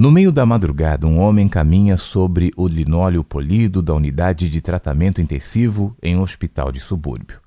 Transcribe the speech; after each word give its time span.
No 0.00 0.10
meio 0.10 0.32
da 0.32 0.46
madrugada, 0.46 1.06
um 1.06 1.18
homem 1.18 1.46
caminha 1.46 1.94
sobre 1.98 2.54
o 2.56 2.66
linóleo 2.66 3.22
polido 3.22 3.82
da 3.82 3.92
unidade 3.92 4.48
de 4.48 4.58
tratamento 4.58 5.20
intensivo 5.20 5.94
em 6.02 6.16
um 6.16 6.22
hospital 6.22 6.72
de 6.72 6.80
subúrbio. 6.80 7.38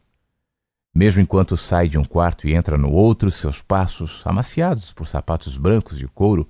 Mesmo 0.93 1.19
enquanto 1.19 1.57
sai 1.57 1.89
de 1.89 1.97
um 1.97 2.05
quarto 2.05 2.47
e 2.47 2.53
entra 2.53 2.77
no 2.77 2.91
outro, 2.91 3.31
seus 3.31 3.59
passos, 3.59 4.21
amaciados 4.27 4.93
por 4.93 5.07
sapatos 5.07 5.57
brancos 5.57 5.97
de 5.97 6.07
couro, 6.07 6.47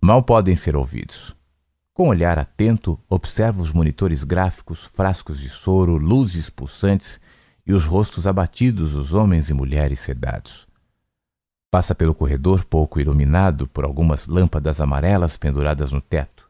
mal 0.00 0.22
podem 0.22 0.56
ser 0.56 0.74
ouvidos. 0.74 1.36
Com 1.92 2.08
olhar 2.08 2.38
atento, 2.38 2.98
observa 3.06 3.60
os 3.60 3.72
monitores 3.74 4.24
gráficos, 4.24 4.86
frascos 4.86 5.38
de 5.38 5.50
soro, 5.50 5.98
luzes 5.98 6.48
pulsantes 6.48 7.20
e 7.66 7.74
os 7.74 7.84
rostos 7.84 8.26
abatidos 8.26 8.94
dos 8.94 9.12
homens 9.12 9.50
e 9.50 9.52
mulheres 9.52 10.00
sedados. 10.00 10.66
Passa 11.72 11.94
pelo 11.94 12.14
corredor 12.14 12.66
pouco 12.66 13.00
iluminado 13.00 13.66
por 13.66 13.82
algumas 13.82 14.26
lâmpadas 14.26 14.78
amarelas 14.78 15.38
penduradas 15.38 15.90
no 15.90 16.02
teto. 16.02 16.46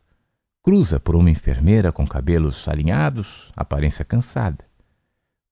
Cruza 0.65 0.99
por 0.99 1.15
uma 1.15 1.31
enfermeira 1.31 1.93
com 1.93 2.05
cabelos 2.05 2.67
alinhados, 2.67 3.53
aparência 3.57 4.05
cansada. 4.05 4.65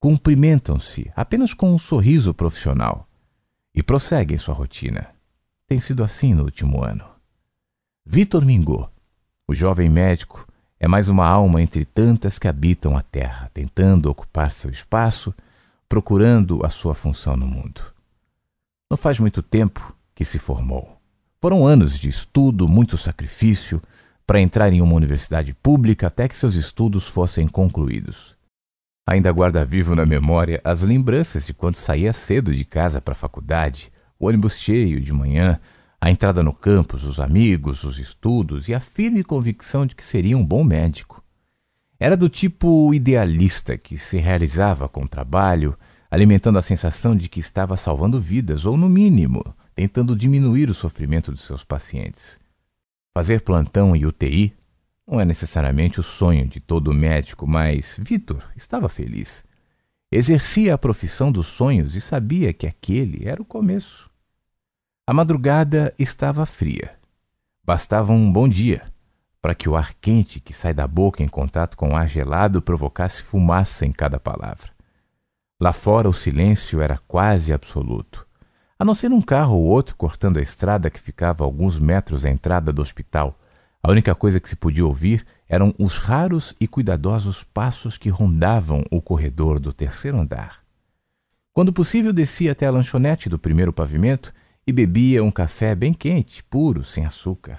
Cumprimentam-se 0.00 1.12
apenas 1.14 1.54
com 1.54 1.72
um 1.72 1.78
sorriso 1.78 2.34
profissional 2.34 3.06
e 3.72 3.80
prosseguem 3.80 4.36
sua 4.36 4.56
rotina. 4.56 5.06
Tem 5.68 5.78
sido 5.78 6.02
assim 6.02 6.34
no 6.34 6.42
último 6.42 6.82
ano. 6.82 7.04
Vitor 8.04 8.44
Mingot, 8.44 8.90
o 9.46 9.54
jovem 9.54 9.88
médico, 9.88 10.48
é 10.80 10.88
mais 10.88 11.08
uma 11.08 11.28
alma 11.28 11.62
entre 11.62 11.84
tantas 11.84 12.40
que 12.40 12.48
habitam 12.48 12.96
a 12.96 13.02
Terra, 13.02 13.48
tentando 13.54 14.10
ocupar 14.10 14.50
seu 14.50 14.68
espaço, 14.68 15.32
procurando 15.88 16.66
a 16.66 16.70
sua 16.70 16.92
função 16.92 17.36
no 17.36 17.46
mundo. 17.46 17.99
Não 18.90 18.96
faz 18.96 19.20
muito 19.20 19.40
tempo 19.40 19.96
que 20.12 20.24
se 20.24 20.36
formou. 20.36 21.00
Foram 21.40 21.64
anos 21.64 21.96
de 21.96 22.08
estudo, 22.08 22.66
muito 22.66 22.98
sacrifício, 22.98 23.80
para 24.26 24.40
entrar 24.40 24.72
em 24.72 24.80
uma 24.80 24.96
universidade 24.96 25.54
pública 25.54 26.08
até 26.08 26.26
que 26.26 26.36
seus 26.36 26.56
estudos 26.56 27.06
fossem 27.06 27.46
concluídos. 27.46 28.36
Ainda 29.08 29.30
guarda 29.30 29.64
vivo 29.64 29.94
na 29.94 30.04
memória 30.04 30.60
as 30.64 30.82
lembranças 30.82 31.46
de 31.46 31.54
quando 31.54 31.76
saía 31.76 32.12
cedo 32.12 32.52
de 32.52 32.64
casa 32.64 33.00
para 33.00 33.12
a 33.12 33.16
faculdade, 33.16 33.92
o 34.18 34.26
ônibus 34.26 34.58
cheio 34.58 35.00
de 35.00 35.12
manhã, 35.12 35.60
a 36.00 36.10
entrada 36.10 36.42
no 36.42 36.52
campus, 36.52 37.04
os 37.04 37.20
amigos, 37.20 37.84
os 37.84 38.00
estudos 38.00 38.68
e 38.68 38.74
a 38.74 38.80
firme 38.80 39.22
convicção 39.22 39.86
de 39.86 39.94
que 39.94 40.04
seria 40.04 40.36
um 40.36 40.44
bom 40.44 40.64
médico. 40.64 41.22
Era 41.98 42.16
do 42.16 42.28
tipo 42.28 42.92
idealista 42.92 43.78
que 43.78 43.96
se 43.96 44.18
realizava 44.18 44.88
com 44.88 45.06
trabalho, 45.06 45.78
alimentando 46.10 46.58
a 46.58 46.62
sensação 46.62 47.14
de 47.14 47.28
que 47.28 47.38
estava 47.38 47.76
salvando 47.76 48.20
vidas, 48.20 48.66
ou, 48.66 48.76
no 48.76 48.88
mínimo, 48.88 49.44
tentando 49.74 50.16
diminuir 50.16 50.68
o 50.68 50.74
sofrimento 50.74 51.32
de 51.32 51.40
seus 51.40 51.64
pacientes. 51.64 52.40
Fazer 53.14 53.42
plantão 53.42 53.94
em 53.94 54.04
UTI 54.04 54.52
não 55.06 55.20
é 55.20 55.24
necessariamente 55.24 56.00
o 56.00 56.02
sonho 56.02 56.46
de 56.46 56.60
todo 56.60 56.92
médico, 56.92 57.46
mas 57.46 57.96
Vitor 58.00 58.42
estava 58.56 58.88
feliz. 58.88 59.44
Exercia 60.10 60.74
a 60.74 60.78
profissão 60.78 61.30
dos 61.30 61.46
sonhos 61.46 61.94
e 61.94 62.00
sabia 62.00 62.52
que 62.52 62.66
aquele 62.66 63.28
era 63.28 63.40
o 63.40 63.44
começo. 63.44 64.10
A 65.06 65.14
madrugada 65.14 65.94
estava 65.98 66.44
fria. 66.44 66.96
Bastava 67.64 68.12
um 68.12 68.32
bom 68.32 68.48
dia 68.48 68.90
para 69.40 69.54
que 69.54 69.68
o 69.68 69.76
ar 69.76 69.94
quente 69.94 70.40
que 70.40 70.52
sai 70.52 70.74
da 70.74 70.86
boca 70.86 71.22
em 71.22 71.28
contato 71.28 71.76
com 71.76 71.90
o 71.90 71.96
ar 71.96 72.06
gelado 72.06 72.60
provocasse 72.60 73.22
fumaça 73.22 73.86
em 73.86 73.92
cada 73.92 74.20
palavra. 74.20 74.79
Lá 75.60 75.74
fora 75.74 76.08
o 76.08 76.12
silêncio 76.14 76.80
era 76.80 76.96
quase 77.06 77.52
absoluto, 77.52 78.26
a 78.78 78.84
não 78.84 78.94
ser 78.94 79.12
um 79.12 79.20
carro 79.20 79.58
ou 79.58 79.64
outro 79.64 79.94
cortando 79.94 80.38
a 80.38 80.42
estrada 80.42 80.88
que 80.88 80.98
ficava 80.98 81.44
a 81.44 81.46
alguns 81.46 81.78
metros 81.78 82.24
à 82.24 82.30
entrada 82.30 82.72
do 82.72 82.80
hospital. 82.80 83.38
A 83.82 83.90
única 83.90 84.14
coisa 84.14 84.40
que 84.40 84.48
se 84.48 84.56
podia 84.56 84.86
ouvir 84.86 85.26
eram 85.46 85.74
os 85.78 85.98
raros 85.98 86.56
e 86.58 86.66
cuidadosos 86.66 87.44
passos 87.44 87.98
que 87.98 88.08
rondavam 88.08 88.82
o 88.90 89.02
corredor 89.02 89.60
do 89.60 89.70
terceiro 89.70 90.18
andar. 90.18 90.60
Quando 91.52 91.74
possível, 91.74 92.10
descia 92.10 92.52
até 92.52 92.66
a 92.66 92.70
lanchonete 92.70 93.28
do 93.28 93.38
primeiro 93.38 93.70
pavimento 93.70 94.32
e 94.66 94.72
bebia 94.72 95.22
um 95.22 95.30
café 95.30 95.74
bem 95.74 95.92
quente, 95.92 96.42
puro, 96.42 96.82
sem 96.84 97.04
açúcar. 97.04 97.58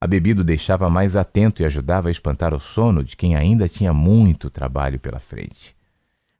A 0.00 0.08
bebida 0.08 0.40
o 0.40 0.44
deixava 0.44 0.90
mais 0.90 1.14
atento 1.14 1.62
e 1.62 1.64
ajudava 1.64 2.08
a 2.08 2.10
espantar 2.10 2.52
o 2.52 2.58
sono 2.58 3.04
de 3.04 3.16
quem 3.16 3.36
ainda 3.36 3.68
tinha 3.68 3.92
muito 3.94 4.50
trabalho 4.50 4.98
pela 4.98 5.20
frente. 5.20 5.80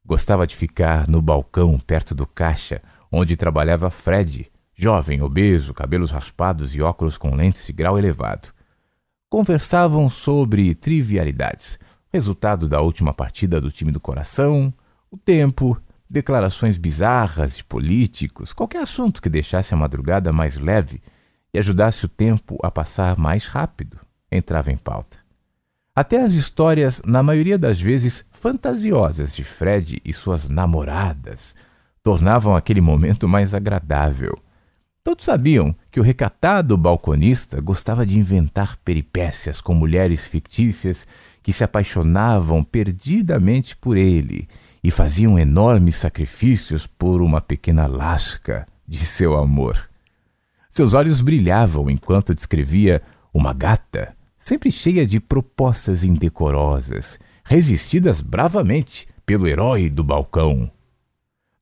Gostava 0.05 0.47
de 0.47 0.57
ficar 0.57 1.07
no 1.09 1.23
balcão 1.23 1.79
perto 1.79 2.15
do 2.15 2.27
caixa, 2.27 2.83
onde 3.11 3.37
trabalhava 3.37 3.91
Fred, 3.91 4.51
jovem, 4.75 5.23
obeso, 5.23 5.73
cabelos 5.73 6.11
raspados 6.11 6.75
e 6.75 6.83
óculos 6.83 7.17
com 7.17 7.35
lentes 7.35 7.67
de 7.67 7.73
grau 7.73 7.99
elevado. 7.99 8.49
Conversavam 9.31 10.11
sobre 10.11 10.75
trivialidades, 10.75 11.79
resultado 12.13 12.69
da 12.69 12.81
última 12.81 13.15
partida 13.15 13.61
do 13.61 13.71
time 13.71 13.93
do 13.93 14.01
coração, 14.01 14.73
o 15.11 15.17
tempo, 15.17 15.81
declarações 16.11 16.77
bizarras 16.77 17.57
de 17.57 17.65
políticos, 17.65 18.53
qualquer 18.53 18.83
assunto 18.83 19.23
que 19.23 19.31
deixasse 19.31 19.73
a 19.73 19.77
madrugada 19.77 20.33
mais 20.33 20.59
leve 20.59 21.01
e 21.55 21.59
ajudasse 21.59 22.05
o 22.05 22.09
tempo 22.09 22.59
a 22.63 22.71
passar 22.71 23.17
mais 23.17 23.47
rápido, 23.47 23.99
entrava 24.31 24.73
em 24.73 24.77
pauta. 24.77 25.22
Até 25.95 26.23
as 26.23 26.33
histórias, 26.33 27.03
na 27.05 27.23
maioria 27.23 27.59
das 27.59 27.79
vezes 27.79 28.25
fantasiosas, 28.31 29.37
de 29.37 29.45
Fred 29.45 30.01
e 30.03 30.11
suas 30.11 30.49
namoradas 30.49 31.55
tornavam 32.03 32.57
aquele 32.57 32.81
momento 32.81 33.29
mais 33.29 33.53
agradável. 33.55 34.39
Todos 35.05 35.27
sabiam 35.27 35.77
que 35.91 36.01
o 36.01 36.03
recatado 36.03 36.79
balconista 36.79 37.61
gostava 37.61 38.07
de 38.07 38.19
inventar 38.19 38.79
peripécias 38.79 39.61
com 39.61 39.75
mulheres 39.75 40.27
fictícias 40.27 41.07
que 41.43 41.53
se 41.53 41.63
apaixonavam 41.63 42.65
perdidamente 42.65 43.77
por 43.77 43.99
ele 43.99 44.49
e 44.83 44.91
faziam 44.91 45.39
enormes 45.39 45.97
sacrifícios 45.97 46.87
por 46.87 47.21
uma 47.21 47.41
pequena 47.43 47.87
lasca 47.87 48.67
de 48.89 49.05
seu 49.05 49.37
amor. 49.37 49.91
Seus 50.71 50.95
olhos 50.95 51.21
brilhavam 51.21 51.91
enquanto 51.91 52.35
descrevia 52.35 53.03
uma 53.35 53.53
gata 53.53 54.17
sempre 54.43 54.73
cheia 54.73 55.07
de 55.07 55.21
propostas 55.21 56.03
indecorosas, 56.03 57.17
resistidas 57.45 58.21
bravamente 58.21 59.07
pelo 59.25 59.47
herói 59.47 59.89
do 59.89 60.03
balcão. 60.03 60.69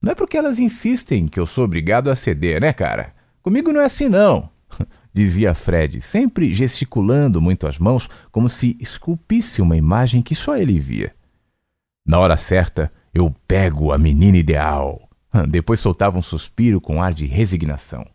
Não 0.01 0.13
é 0.13 0.15
porque 0.15 0.39
elas 0.39 0.59
insistem 0.59 1.29
que 1.29 1.39
eu 1.39 1.45
sou 1.45 1.65
obrigado 1.65 2.09
a 2.11 2.17
ceder, 2.17 2.59
né, 2.59 2.73
cara? 2.73 3.15
Comigo 3.43 3.71
não 3.71 3.83
é 3.83 3.85
assim, 3.85 4.09
não, 4.09 4.49
dizia 5.13 5.55
Fred, 5.55 6.01
sempre 6.01 6.55
gesticulando 6.55 7.39
muito 7.39 7.67
as 7.67 7.79
mãos, 7.79 8.09
como 8.33 8.49
se 8.49 8.79
esculpisse 8.81 9.61
uma 9.61 9.77
imagem 9.77 10.23
que 10.23 10.35
só 10.35 10.57
ele 10.57 10.79
via. 10.79 11.15
Na 12.07 12.19
hora 12.19 12.39
certa, 12.39 12.91
eu 13.13 13.31
pego 13.47 13.93
a 13.93 13.99
menina 13.99 14.39
ideal. 14.39 15.07
Depois 15.51 15.81
soltava 15.81 16.17
um 16.17 16.23
suspiro 16.23 16.81
com 16.81 17.03
ar 17.03 17.13
de 17.13 17.27
resignação. 17.27 18.07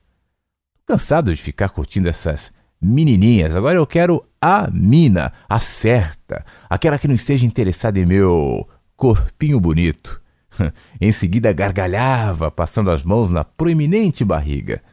Cansado 0.87 1.35
de 1.35 1.41
ficar 1.41 1.69
curtindo 1.69 2.09
essas 2.09 2.51
menininhas. 2.81 3.55
Agora 3.55 3.77
eu 3.77 3.85
quero 3.85 4.25
a 4.45 4.69
mina, 4.72 5.33
a 5.50 5.59
certa, 5.59 6.45
aquela 6.69 7.00
que 7.00 7.07
não 7.07 7.16
esteja 7.16 7.47
interessada 7.47 8.00
em 8.00 8.06
meu 8.06 8.69
corpinho 8.95 9.59
bonito. 9.59 10.22
em 11.01 11.11
seguida 11.11 11.51
gargalhava, 11.51 12.51
passando 12.51 12.91
as 12.91 13.03
mãos 13.03 13.31
na 13.31 13.44
proeminente 13.44 14.23
barriga. 14.23 14.84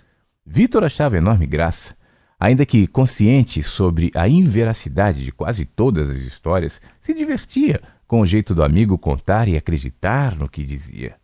Vitor 0.46 0.84
achava 0.84 1.18
enorme 1.18 1.46
graça. 1.46 1.94
Ainda 2.40 2.64
que 2.64 2.86
consciente 2.86 3.62
sobre 3.62 4.10
a 4.16 4.26
inveracidade 4.26 5.22
de 5.22 5.30
quase 5.30 5.66
todas 5.66 6.08
as 6.08 6.20
histórias, 6.20 6.80
se 6.98 7.12
divertia 7.12 7.82
com 8.06 8.22
o 8.22 8.26
jeito 8.26 8.54
do 8.54 8.64
amigo 8.64 8.96
contar 8.96 9.48
e 9.48 9.56
acreditar 9.56 10.34
no 10.34 10.48
que 10.48 10.64
dizia. 10.64 11.16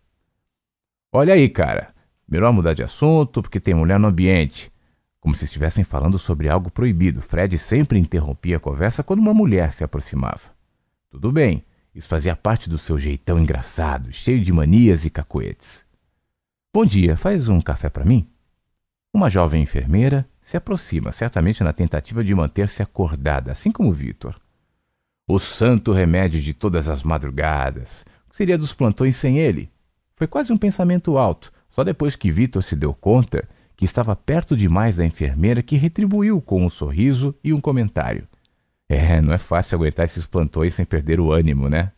Olha 1.10 1.32
aí, 1.32 1.48
cara, 1.48 1.94
melhor 2.28 2.52
mudar 2.52 2.74
de 2.74 2.82
assunto 2.82 3.40
porque 3.40 3.58
tem 3.58 3.72
mulher 3.72 3.98
no 3.98 4.08
ambiente 4.08 4.70
como 5.20 5.34
se 5.34 5.44
estivessem 5.44 5.84
falando 5.84 6.18
sobre 6.18 6.48
algo 6.48 6.70
proibido. 6.70 7.20
Fred 7.20 7.58
sempre 7.58 7.98
interrompia 7.98 8.56
a 8.56 8.60
conversa 8.60 9.02
quando 9.02 9.20
uma 9.20 9.34
mulher 9.34 9.72
se 9.72 9.84
aproximava. 9.84 10.56
Tudo 11.10 11.32
bem, 11.32 11.64
isso 11.94 12.08
fazia 12.08 12.36
parte 12.36 12.68
do 12.68 12.78
seu 12.78 12.98
jeitão 12.98 13.38
engraçado, 13.38 14.12
cheio 14.12 14.40
de 14.40 14.52
manias 14.52 15.04
e 15.04 15.10
cacoetes. 15.10 15.84
Bom 16.72 16.84
dia, 16.84 17.16
faz 17.16 17.48
um 17.48 17.60
café 17.60 17.88
para 17.88 18.04
mim? 18.04 18.28
Uma 19.12 19.30
jovem 19.30 19.62
enfermeira 19.62 20.28
se 20.40 20.56
aproxima, 20.56 21.12
certamente 21.12 21.64
na 21.64 21.72
tentativa 21.72 22.22
de 22.22 22.34
manter-se 22.34 22.82
acordada, 22.82 23.50
assim 23.50 23.72
como 23.72 23.92
Vitor. 23.92 24.38
O 25.26 25.38
santo 25.38 25.92
remédio 25.92 26.40
de 26.40 26.54
todas 26.54 26.88
as 26.88 27.02
madrugadas. 27.02 28.04
O 28.26 28.30
que 28.30 28.36
seria 28.36 28.56
dos 28.56 28.74
plantões 28.74 29.16
sem 29.16 29.38
ele? 29.38 29.70
Foi 30.14 30.26
quase 30.26 30.52
um 30.52 30.58
pensamento 30.58 31.18
alto, 31.18 31.52
só 31.68 31.82
depois 31.82 32.16
que 32.16 32.30
Vitor 32.30 32.62
se 32.62 32.76
deu 32.76 32.94
conta 32.94 33.48
que 33.78 33.84
estava 33.84 34.16
perto 34.16 34.56
demais 34.56 34.96
da 34.96 35.06
enfermeira, 35.06 35.62
que 35.62 35.76
retribuiu 35.76 36.40
com 36.40 36.66
um 36.66 36.68
sorriso 36.68 37.32
e 37.44 37.54
um 37.54 37.60
comentário. 37.60 38.26
É, 38.88 39.20
não 39.20 39.32
é 39.32 39.38
fácil 39.38 39.76
aguentar 39.76 40.04
esses 40.04 40.26
plantões 40.26 40.74
sem 40.74 40.84
perder 40.84 41.20
o 41.20 41.30
ânimo, 41.30 41.68
né? 41.68 41.92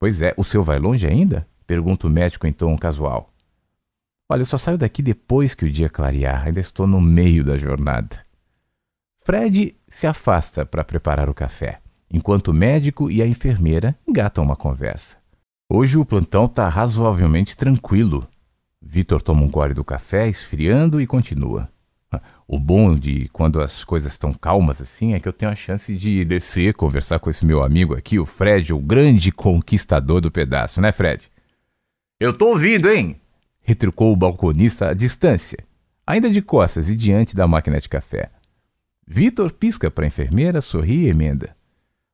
Pois 0.00 0.22
é, 0.22 0.32
o 0.34 0.42
seu 0.42 0.62
vai 0.62 0.78
longe 0.78 1.06
ainda? 1.06 1.46
Pergunta 1.66 2.06
o 2.06 2.10
médico 2.10 2.46
em 2.46 2.54
tom 2.54 2.74
casual. 2.78 3.30
Olha, 4.30 4.40
eu 4.40 4.46
só 4.46 4.56
saio 4.56 4.78
daqui 4.78 5.02
depois 5.02 5.54
que 5.54 5.66
o 5.66 5.70
dia 5.70 5.90
clarear, 5.90 6.46
ainda 6.46 6.58
estou 6.58 6.86
no 6.86 7.02
meio 7.02 7.44
da 7.44 7.58
jornada. 7.58 8.24
Fred 9.26 9.76
se 9.86 10.06
afasta 10.06 10.64
para 10.64 10.84
preparar 10.84 11.28
o 11.28 11.34
café, 11.34 11.82
enquanto 12.10 12.48
o 12.48 12.54
médico 12.54 13.10
e 13.10 13.20
a 13.20 13.26
enfermeira 13.26 13.94
engatam 14.08 14.42
uma 14.42 14.56
conversa. 14.56 15.18
Hoje 15.70 15.98
o 15.98 16.04
plantão 16.06 16.46
está 16.46 16.66
razoavelmente 16.66 17.54
tranquilo. 17.54 18.26
Vitor 18.86 19.22
toma 19.22 19.42
um 19.42 19.48
gole 19.48 19.72
do 19.72 19.82
café, 19.82 20.28
esfriando 20.28 21.00
e 21.00 21.06
continua. 21.06 21.68
O 22.46 22.60
bom 22.60 22.94
de 22.94 23.28
quando 23.32 23.60
as 23.60 23.82
coisas 23.82 24.12
estão 24.12 24.32
calmas 24.34 24.80
assim 24.80 25.14
é 25.14 25.20
que 25.20 25.26
eu 25.26 25.32
tenho 25.32 25.50
a 25.50 25.54
chance 25.54 25.96
de 25.96 26.24
descer, 26.24 26.74
conversar 26.74 27.18
com 27.18 27.30
esse 27.30 27.44
meu 27.44 27.62
amigo 27.62 27.94
aqui, 27.94 28.18
o 28.18 28.26
Fred, 28.26 28.72
o 28.72 28.78
grande 28.78 29.32
conquistador 29.32 30.20
do 30.20 30.30
pedaço, 30.30 30.80
né, 30.80 30.92
Fred? 30.92 31.30
Eu 32.20 32.32
tô 32.32 32.50
ouvindo, 32.50 32.88
hein? 32.90 33.20
retrucou 33.64 34.12
o 34.12 34.16
balconista 34.16 34.90
à 34.90 34.94
distância, 34.94 35.58
ainda 36.06 36.30
de 36.30 36.42
costas 36.42 36.90
e 36.90 36.94
diante 36.94 37.34
da 37.34 37.48
máquina 37.48 37.80
de 37.80 37.88
café. 37.88 38.30
Vitor 39.06 39.52
pisca 39.52 39.90
para 39.90 40.04
a 40.04 40.08
enfermeira, 40.08 40.60
sorri 40.60 41.06
e 41.06 41.08
emenda. 41.08 41.56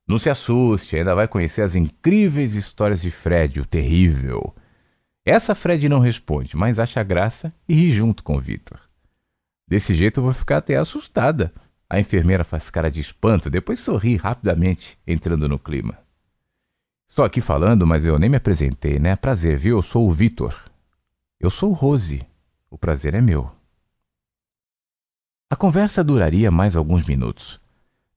Não 0.07 0.17
se 0.17 0.29
assuste, 0.29 0.95
ainda 0.95 1.13
vai 1.13 1.27
conhecer 1.27 1.61
as 1.61 1.75
incríveis 1.75 2.55
histórias 2.55 3.01
de 3.01 3.11
Fred, 3.11 3.59
o 3.59 3.65
terrível. 3.65 4.55
Essa 5.25 5.53
Fred 5.53 5.87
não 5.87 5.99
responde, 5.99 6.57
mas 6.57 6.79
acha 6.79 7.03
graça 7.03 7.53
e 7.67 7.75
ri 7.75 7.91
junto 7.91 8.23
com 8.23 8.39
Vitor. 8.39 8.79
Desse 9.67 9.93
jeito 9.93 10.19
eu 10.19 10.23
vou 10.23 10.33
ficar 10.33 10.57
até 10.57 10.75
assustada. 10.75 11.53
A 11.89 11.99
enfermeira 11.99 12.43
faz 12.43 12.69
cara 12.69 12.89
de 12.89 13.01
espanto, 13.01 13.49
depois 13.49 13.79
sorri 13.79 14.15
rapidamente, 14.15 14.97
entrando 15.05 15.47
no 15.47 15.59
clima. 15.59 15.97
Estou 17.07 17.23
aqui 17.23 17.41
falando, 17.41 17.85
mas 17.85 18.05
eu 18.05 18.17
nem 18.17 18.29
me 18.29 18.37
apresentei, 18.37 18.97
né? 18.97 19.15
Prazer, 19.15 19.57
viu? 19.57 19.77
Eu 19.77 19.81
sou 19.81 20.07
o 20.07 20.11
Vitor. 20.11 20.57
Eu 21.39 21.49
sou 21.49 21.71
Rose. 21.73 22.25
O 22.69 22.77
prazer 22.77 23.13
é 23.13 23.21
meu. 23.21 23.51
A 25.49 25.55
conversa 25.55 26.03
duraria 26.03 26.49
mais 26.49 26.77
alguns 26.77 27.03
minutos. 27.03 27.59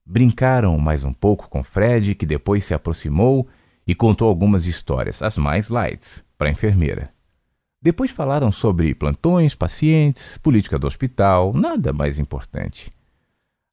Brincaram 0.05 0.77
mais 0.77 1.03
um 1.03 1.11
pouco 1.11 1.49
com 1.49 1.61
Fred, 1.61 2.15
que 2.15 2.25
depois 2.25 2.63
se 2.63 2.73
aproximou 2.73 3.47
e 3.85 3.93
contou 3.93 4.27
algumas 4.27 4.65
histórias, 4.65 5.21
as 5.21 5.37
mais 5.37 5.69
lights, 5.69 6.23
para 6.37 6.47
a 6.47 6.51
enfermeira. 6.51 7.13
Depois 7.81 8.11
falaram 8.11 8.51
sobre 8.51 8.95
plantões, 8.95 9.55
pacientes, 9.55 10.37
política 10.37 10.79
do 10.79 10.87
hospital, 10.87 11.53
nada 11.53 11.93
mais 11.93 12.17
importante. 12.17 12.91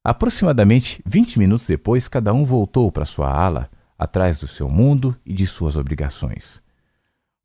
Aproximadamente 0.03 1.01
20 1.05 1.39
minutos 1.39 1.65
depois, 1.65 2.07
cada 2.07 2.33
um 2.33 2.45
voltou 2.45 2.91
para 2.91 3.05
sua 3.05 3.31
ala, 3.31 3.71
atrás 3.97 4.39
do 4.39 4.47
seu 4.47 4.69
mundo 4.69 5.15
e 5.25 5.33
de 5.33 5.47
suas 5.47 5.77
obrigações. 5.77 6.61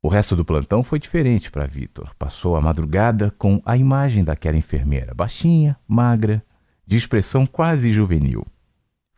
O 0.01 0.07
resto 0.07 0.35
do 0.35 0.45
plantão 0.45 0.83
foi 0.83 0.99
diferente 0.99 1.51
para 1.51 1.65
Vitor. 1.65 2.13
Passou 2.17 2.55
a 2.55 2.61
madrugada 2.61 3.31
com 3.37 3.61
a 3.65 3.75
imagem 3.75 4.23
daquela 4.23 4.57
enfermeira, 4.57 5.13
baixinha, 5.13 5.77
magra, 5.87 6.43
de 6.85 6.97
expressão 6.97 7.45
quase 7.45 7.91
juvenil. 7.91 8.45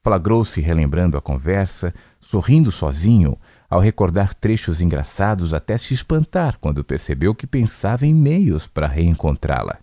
Flagrou-se 0.04 0.60
relembrando 0.60 1.18
a 1.18 1.22
conversa, 1.22 1.92
sorrindo 2.20 2.72
sozinho, 2.72 3.38
ao 3.70 3.80
recordar 3.80 4.34
trechos 4.34 4.82
engraçados 4.82 5.54
até 5.54 5.78
se 5.78 5.94
espantar 5.94 6.58
quando 6.60 6.84
percebeu 6.84 7.36
que 7.36 7.46
pensava 7.46 8.06
em 8.06 8.14
meios 8.14 8.68
para 8.68 8.88
reencontrá-la. 8.88 9.80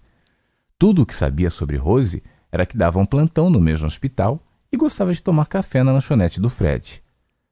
Tudo 0.77 1.03
o 1.03 1.07
que 1.07 1.15
sabia 1.15 1.51
sobre 1.51 1.77
Rose 1.77 2.23
era 2.51 2.67
que 2.67 2.77
dava 2.77 2.99
um 2.99 3.07
plantão 3.07 3.49
no 3.49 3.61
mesmo 3.61 3.87
hospital 3.87 4.43
e 4.73 4.77
gostava 4.77 5.13
de 5.13 5.23
tomar 5.23 5.47
café 5.47 5.83
na 5.83 5.93
lanchonete 5.93 6.41
do 6.41 6.51
Fred. 6.51 7.03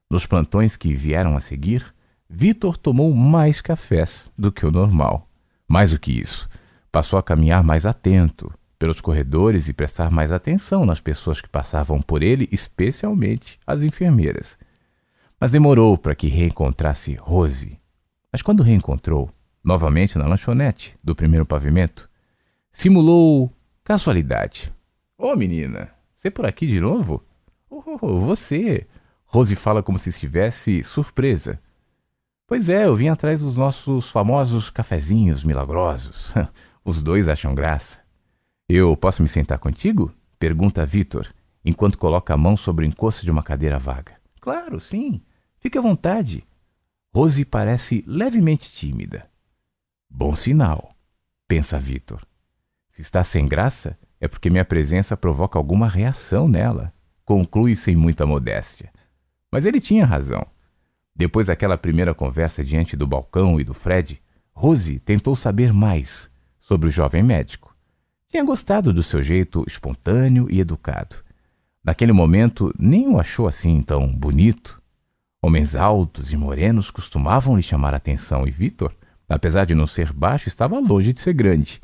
Nos 0.09 0.25
plantões 0.25 0.75
que 0.75 0.93
vieram 0.93 1.35
a 1.35 1.39
seguir, 1.39 1.93
Vitor 2.29 2.77
tomou 2.77 3.13
mais 3.13 3.61
cafés 3.61 4.31
do 4.37 4.51
que 4.51 4.65
o 4.65 4.71
normal. 4.71 5.29
Mais 5.67 5.91
do 5.91 5.99
que 5.99 6.11
isso, 6.11 6.49
passou 6.91 7.17
a 7.17 7.23
caminhar 7.23 7.63
mais 7.63 7.85
atento, 7.85 8.51
pelos 8.77 9.01
corredores 9.01 9.67
e 9.67 9.73
prestar 9.73 10.11
mais 10.11 10.31
atenção 10.31 10.85
nas 10.85 10.99
pessoas 10.99 11.41
que 11.41 11.49
passavam 11.49 12.01
por 12.01 12.21
ele, 12.21 12.47
especialmente 12.51 13.59
as 13.65 13.81
enfermeiras. 13.81 14.57
Mas 15.39 15.51
demorou 15.51 15.97
para 15.97 16.15
que 16.15 16.27
reencontrasse 16.27 17.13
Rose. 17.15 17.79
Mas 18.31 18.41
quando 18.41 18.63
reencontrou, 18.63 19.29
novamente 19.63 20.17
na 20.17 20.27
lanchonete 20.27 20.97
do 21.03 21.15
primeiro 21.15 21.45
pavimento, 21.45 22.09
simulou 22.71 23.51
casualidade. 23.83 24.73
Ô 25.17 25.31
oh, 25.31 25.35
menina, 25.35 25.89
você 26.15 26.29
por 26.29 26.45
aqui 26.45 26.67
de 26.67 26.79
novo? 26.79 27.23
Oh, 27.69 28.19
você! 28.19 28.87
Rose 29.25 29.55
fala 29.55 29.83
como 29.83 29.99
se 29.99 30.09
estivesse 30.09 30.83
surpresa. 30.83 31.59
Pois 32.47 32.69
é, 32.69 32.85
eu 32.85 32.95
vim 32.95 33.09
atrás 33.09 33.41
dos 33.41 33.57
nossos 33.57 34.09
famosos 34.09 34.69
cafezinhos 34.69 35.43
milagrosos. 35.43 36.33
Os 36.83 37.03
dois 37.03 37.27
acham 37.27 37.53
graça. 37.53 38.06
Eu 38.69 38.97
posso 38.97 39.21
me 39.21 39.29
sentar 39.29 39.59
contigo? 39.59 40.13
Pergunta 40.37 40.85
Vitor, 40.85 41.33
enquanto 41.63 41.97
coloca 41.97 42.33
a 42.33 42.37
mão 42.37 42.57
sobre 42.57 42.85
o 42.85 42.87
encosto 42.87 43.23
de 43.23 43.31
uma 43.31 43.41
cadeira 43.41 43.79
vaga. 43.79 44.17
Claro, 44.41 44.77
sim. 44.77 45.21
Fique 45.57 45.77
à 45.77 45.81
vontade. 45.81 46.45
Rose 47.15 47.45
parece 47.45 48.03
levemente 48.05 48.69
tímida. 48.69 49.29
Bom 50.09 50.35
sinal, 50.35 50.93
pensa 51.47 51.79
Vitor. 51.79 52.21
Se 52.89 53.01
está 53.01 53.23
sem 53.23 53.47
graça, 53.47 53.97
é 54.19 54.27
porque 54.27 54.49
minha 54.49 54.65
presença 54.65 55.15
provoca 55.15 55.57
alguma 55.57 55.87
reação 55.87 56.47
nela, 56.49 56.93
conclui 57.23 57.73
sem 57.73 57.95
muita 57.95 58.25
modéstia. 58.25 58.91
Mas 59.49 59.65
ele 59.65 59.79
tinha 59.79 60.05
razão. 60.05 60.45
Depois 61.15 61.47
daquela 61.47 61.77
primeira 61.77 62.13
conversa 62.13 62.63
diante 62.65 62.97
do 62.97 63.07
balcão 63.07 63.61
e 63.61 63.63
do 63.63 63.73
Fred, 63.73 64.21
Rose 64.51 64.99
tentou 64.99 65.37
saber 65.37 65.71
mais 65.71 66.29
sobre 66.59 66.89
o 66.89 66.91
jovem 66.91 67.23
médico. 67.23 67.66
Tinha 68.37 68.45
gostado 68.45 68.93
do 68.93 69.01
seu 69.01 69.19
jeito 69.19 69.63
espontâneo 69.67 70.45
e 70.47 70.59
educado. 70.59 71.15
Naquele 71.83 72.11
momento, 72.11 72.71
nem 72.77 73.07
o 73.07 73.19
achou 73.19 73.47
assim 73.47 73.81
tão 73.81 74.07
bonito. 74.07 74.79
Homens 75.41 75.75
altos 75.75 76.31
e 76.31 76.37
morenos 76.37 76.91
costumavam 76.91 77.57
lhe 77.57 77.63
chamar 77.63 77.95
a 77.95 77.97
atenção 77.97 78.47
e 78.47 78.51
Vitor, 78.51 78.93
apesar 79.27 79.65
de 79.65 79.73
não 79.73 79.87
ser 79.87 80.13
baixo, 80.13 80.47
estava 80.47 80.77
longe 80.77 81.13
de 81.13 81.19
ser 81.19 81.33
grande. 81.33 81.81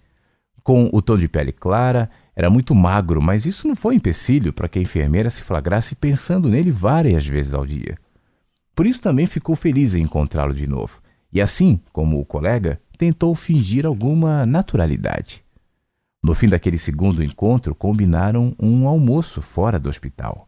Com 0.61 0.91
o 0.94 1.01
tom 1.01 1.17
de 1.17 1.27
pele 1.27 1.51
clara, 1.51 2.07
era 2.35 2.51
muito 2.51 2.75
magro, 2.75 3.19
mas 3.19 3.47
isso 3.47 3.67
não 3.67 3.75
foi 3.75 3.95
empecilho 3.95 4.53
para 4.53 4.69
que 4.69 4.77
a 4.77 4.81
enfermeira 4.83 5.31
se 5.31 5.41
flagrasse 5.41 5.95
pensando 5.95 6.49
nele 6.49 6.69
várias 6.69 7.25
vezes 7.25 7.56
ao 7.56 7.65
dia. 7.65 7.97
Por 8.75 8.85
isso 8.85 9.01
também 9.01 9.25
ficou 9.25 9.56
feliz 9.56 9.95
em 9.95 10.03
encontrá-lo 10.03 10.53
de 10.53 10.67
novo, 10.67 11.01
e 11.33 11.41
assim, 11.41 11.81
como 11.91 12.19
o 12.19 12.25
colega, 12.25 12.79
tentou 12.95 13.33
fingir 13.33 13.88
alguma 13.88 14.45
naturalidade. 14.45 15.43
No 16.23 16.33
fim 16.33 16.47
daquele 16.47 16.77
segundo 16.77 17.21
encontro, 17.21 17.75
combinaram 17.75 18.55
um 18.57 18.87
almoço 18.87 19.41
fora 19.41 19.77
do 19.77 19.89
hospital. 19.89 20.47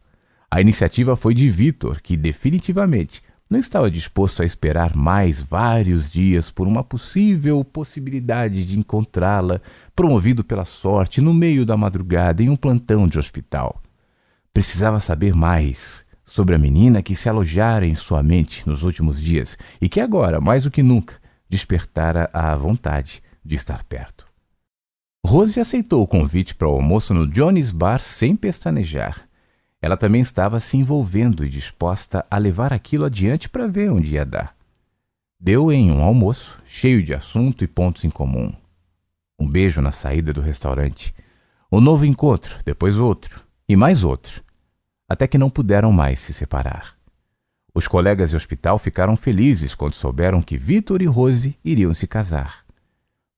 A 0.50 0.58
iniciativa 0.58 1.14
foi 1.14 1.34
de 1.34 1.50
Vitor, 1.50 2.00
que 2.00 2.16
definitivamente 2.16 3.22
não 3.48 3.58
estava 3.58 3.90
disposto 3.90 4.40
a 4.40 4.44
esperar 4.46 4.96
mais 4.96 5.38
vários 5.38 6.10
dias 6.10 6.50
por 6.50 6.66
uma 6.66 6.82
possível 6.82 7.62
possibilidade 7.62 8.64
de 8.64 8.78
encontrá-la, 8.78 9.60
promovido 9.94 10.42
pela 10.42 10.64
sorte, 10.64 11.20
no 11.20 11.34
meio 11.34 11.66
da 11.66 11.76
madrugada 11.76 12.42
em 12.42 12.48
um 12.48 12.56
plantão 12.56 13.06
de 13.06 13.18
hospital. 13.18 13.82
Precisava 14.54 14.98
saber 14.98 15.34
mais 15.34 16.06
sobre 16.24 16.54
a 16.54 16.58
menina 16.58 17.02
que 17.02 17.14
se 17.14 17.28
alojara 17.28 17.86
em 17.86 17.94
sua 17.94 18.22
mente 18.22 18.66
nos 18.66 18.82
últimos 18.82 19.20
dias 19.20 19.58
e 19.78 19.90
que 19.90 20.00
agora, 20.00 20.40
mais 20.40 20.64
do 20.64 20.70
que 20.70 20.82
nunca, 20.82 21.16
despertara 21.50 22.30
a 22.32 22.56
vontade 22.56 23.22
de 23.44 23.54
estar 23.54 23.84
perto. 23.84 24.26
Rose 25.26 25.58
aceitou 25.58 26.04
o 26.04 26.06
convite 26.06 26.54
para 26.54 26.68
o 26.68 26.70
almoço 26.70 27.12
no 27.12 27.26
Johnny's 27.26 27.72
Bar 27.72 27.98
sem 27.98 28.36
pestanejar. 28.36 29.28
Ela 29.82 29.96
também 29.96 30.20
estava 30.20 30.60
se 30.60 30.76
envolvendo 30.76 31.44
e 31.44 31.48
disposta 31.48 32.24
a 32.30 32.38
levar 32.38 32.72
aquilo 32.72 33.04
adiante 33.04 33.48
para 33.48 33.66
ver 33.66 33.90
onde 33.90 34.14
ia 34.14 34.24
dar. 34.24 34.54
Deu 35.38 35.72
em 35.72 35.90
um 35.90 36.00
almoço, 36.00 36.62
cheio 36.64 37.02
de 37.02 37.12
assunto 37.12 37.64
e 37.64 37.66
pontos 37.66 38.04
em 38.04 38.08
comum. 38.08 38.54
Um 39.36 39.48
beijo 39.48 39.82
na 39.82 39.90
saída 39.90 40.32
do 40.32 40.40
restaurante. 40.40 41.12
Um 41.72 41.80
novo 41.80 42.06
encontro, 42.06 42.60
depois 42.64 42.96
outro, 42.96 43.42
e 43.68 43.74
mais 43.74 44.04
outro. 44.04 44.44
Até 45.08 45.26
que 45.26 45.36
não 45.36 45.50
puderam 45.50 45.90
mais 45.90 46.20
se 46.20 46.32
separar. 46.32 46.94
Os 47.74 47.88
colegas 47.88 48.30
de 48.30 48.36
hospital 48.36 48.78
ficaram 48.78 49.16
felizes 49.16 49.74
quando 49.74 49.94
souberam 49.94 50.40
que 50.40 50.56
Vitor 50.56 51.02
e 51.02 51.06
Rose 51.06 51.58
iriam 51.64 51.92
se 51.92 52.06
casar. 52.06 52.65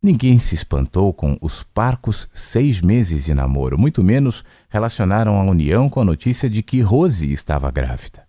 Ninguém 0.01 0.39
se 0.39 0.55
espantou 0.55 1.13
com 1.13 1.37
os 1.41 1.65
parcos 1.65 2.29
seis 2.33 2.81
meses 2.81 3.25
de 3.25 3.35
namoro, 3.35 3.77
muito 3.77 4.05
menos 4.05 4.45
relacionaram 4.69 5.41
a 5.41 5.43
união 5.43 5.91
com 5.91 6.01
a 6.01 6.05
notícia 6.05 6.49
de 6.49 6.63
que 6.63 6.81
Rose 6.81 7.33
estava 7.33 7.69
grávida. 7.69 8.25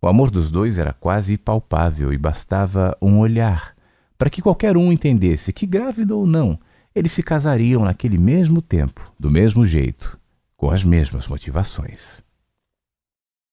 O 0.00 0.06
amor 0.06 0.30
dos 0.30 0.52
dois 0.52 0.78
era 0.78 0.92
quase 0.92 1.36
palpável 1.36 2.12
e 2.12 2.16
bastava 2.16 2.96
um 3.02 3.18
olhar 3.18 3.74
para 4.16 4.30
que 4.30 4.40
qualquer 4.40 4.76
um 4.76 4.92
entendesse 4.92 5.52
que, 5.52 5.66
grávida 5.66 6.14
ou 6.14 6.26
não, 6.26 6.58
eles 6.94 7.10
se 7.10 7.24
casariam 7.24 7.84
naquele 7.84 8.16
mesmo 8.16 8.62
tempo, 8.62 9.12
do 9.18 9.30
mesmo 9.30 9.66
jeito, 9.66 10.16
com 10.56 10.70
as 10.70 10.84
mesmas 10.84 11.26
motivações. 11.26 12.22